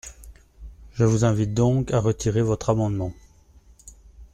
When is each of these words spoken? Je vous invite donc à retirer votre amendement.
Je 0.95 1.03
vous 1.03 1.25
invite 1.25 1.53
donc 1.53 1.91
à 1.91 1.99
retirer 1.99 2.41
votre 2.41 2.71
amendement. 2.71 3.13